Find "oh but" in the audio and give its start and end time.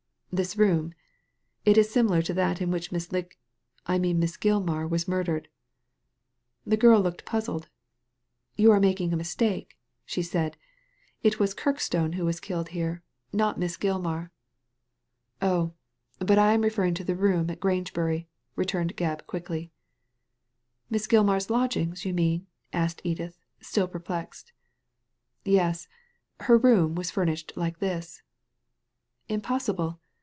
15.41-16.37